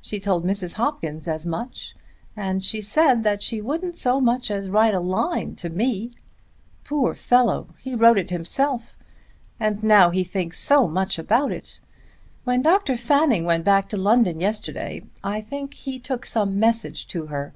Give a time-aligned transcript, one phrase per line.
[0.00, 0.76] She told Mrs.
[0.76, 1.94] Hopkins as much,
[2.34, 6.12] and she said that she wouldn't so much as write a line to me.
[6.82, 8.96] Poor fellow; he wrote it himself.
[9.60, 11.78] And now he thinks so much about it.
[12.44, 12.96] When Dr.
[12.96, 17.52] Fanning went back to London yesterday I think he took some message to her."